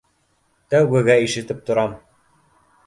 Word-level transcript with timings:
Тәүгегә 0.73 1.19
ишетеп 1.27 1.63
торам. 1.69 1.97